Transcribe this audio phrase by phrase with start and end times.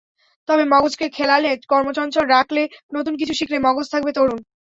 [0.49, 2.63] তবে মগজকে খেলালে, কর্মচঞ্চল রাখলে,
[2.93, 4.39] নতুন কিছু শিখলে মগজ থাকবে তরুণ।